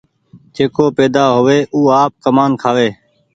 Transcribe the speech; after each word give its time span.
جيڪو 0.55 0.85
پيدآ 0.97 1.23
هووي 1.35 1.59
او 1.73 1.79
آپ 2.01 2.11
ڪمآن 2.23 2.51
کآئي۔ 2.61 2.89